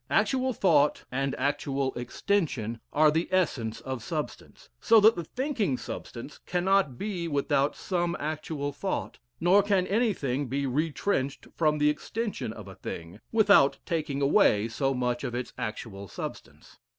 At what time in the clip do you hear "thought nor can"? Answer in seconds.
8.73-9.85